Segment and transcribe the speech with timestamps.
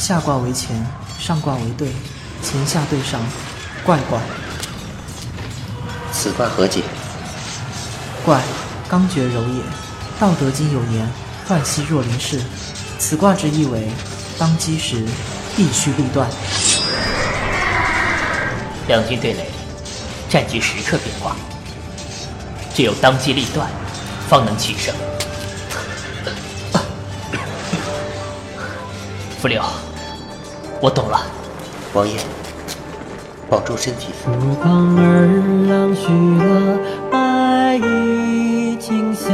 [0.00, 0.74] 下卦为乾，
[1.18, 1.88] 上卦为兑，
[2.42, 3.20] 乾下兑上，
[3.84, 4.18] 怪卦。
[6.10, 6.82] 此卦何解？
[8.24, 8.40] 怪，
[8.88, 9.62] 刚决柔也。
[10.18, 11.06] 道德经有言
[11.46, 12.40] ：“断兮若离世。”
[12.98, 13.90] 此卦之意为：
[14.38, 15.04] 当机时，
[15.54, 16.26] 必须立断。
[18.88, 19.50] 两军对垒，
[20.30, 21.36] 战局时刻变化，
[22.74, 23.68] 只有当机立断，
[24.30, 24.94] 方能取胜。
[29.40, 29.62] 傅六，
[30.82, 31.20] 我懂了。
[31.92, 32.14] 王爷，
[33.50, 34.14] 保重身体。
[34.24, 34.30] 曙
[34.62, 35.28] 光儿
[35.68, 36.78] 郎许了
[37.10, 39.28] 白衣锦香，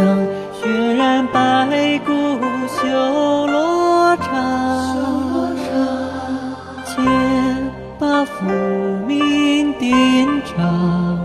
[0.52, 2.12] 血染白骨
[2.66, 4.27] 羞罗裳。
[6.84, 7.01] 且
[7.98, 8.45] 把父
[9.06, 11.20] 名典彰，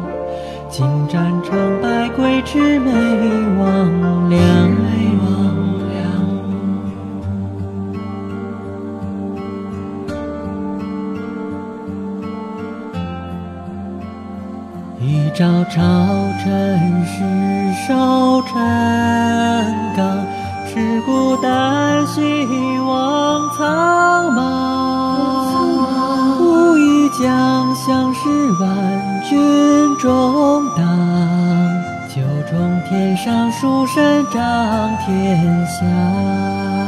[0.70, 2.92] 金盏成败归魑魅
[15.42, 15.82] 朝朝
[16.44, 17.18] 臣失
[17.88, 18.54] 守陈
[19.98, 20.24] 岗，
[20.68, 22.22] 持孤单西
[22.78, 26.38] 望苍茫。
[26.40, 28.70] 无意将相识万
[29.28, 30.86] 军中当，
[32.08, 34.40] 九重天上书生掌
[35.04, 36.81] 天下。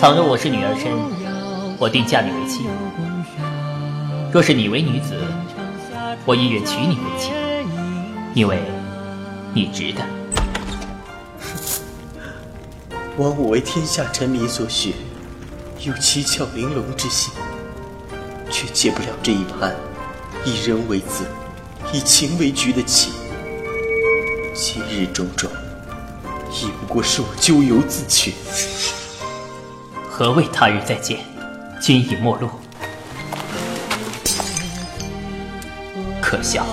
[0.00, 0.90] 倘若我是女儿身，
[1.78, 2.62] 我定嫁你为妻；
[4.32, 5.14] 若是你为女子，
[6.24, 7.30] 我亦愿娶你为妻，
[8.32, 8.58] 因为
[9.52, 10.02] 你值得。
[13.18, 14.94] 王武为天下臣民所学，
[15.80, 17.34] 有七窍玲珑之心，
[18.50, 19.74] 却解不了这一盘
[20.44, 21.26] 以人为子、
[21.92, 23.10] 以情为局的棋。
[24.56, 25.50] 今日种种，
[26.52, 28.32] 亦不过是我咎由自取。
[30.08, 31.18] 何谓他日再见，
[31.80, 32.48] 君已陌路？
[36.22, 36.64] 可笑，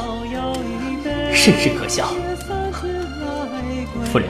[1.33, 2.07] 甚是可笑。
[4.11, 4.29] 傅柳，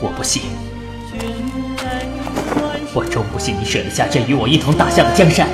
[0.00, 0.44] 我不信，
[2.94, 5.46] 我终不信你舍得下这与我一同打下的江山。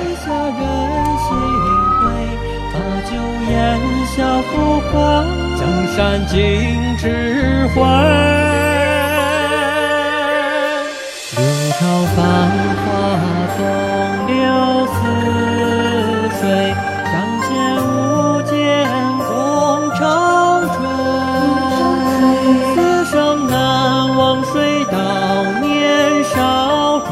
[5.95, 7.81] 山尽智慧。
[11.35, 11.43] 六
[11.77, 11.79] 朝
[12.15, 12.17] 繁
[12.77, 12.83] 华
[13.57, 13.59] 风
[14.27, 14.33] 流
[14.87, 14.95] 似
[16.39, 16.41] 水，
[17.11, 17.13] 仗
[17.43, 17.49] 剑
[17.83, 17.89] 无
[18.43, 18.51] 间
[19.27, 19.29] 共
[19.95, 19.99] 长
[20.71, 20.79] 追。
[22.73, 22.75] 此
[23.05, 23.13] 生
[23.47, 23.53] 难
[24.15, 24.95] 忘水到
[25.59, 25.69] 年
[26.23, 27.11] 少追，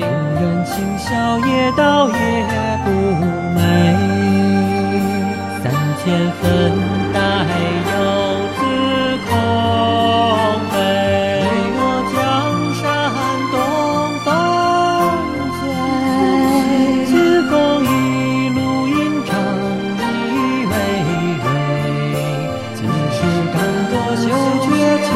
[0.00, 0.04] 无
[0.40, 2.14] 人轻笑夜到夜
[2.84, 2.88] 不
[3.54, 3.58] 美。
[5.62, 5.64] 三
[6.04, 6.04] 千
[6.40, 6.42] 粉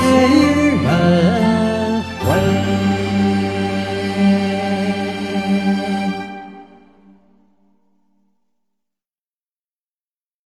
[0.07, 0.46] 一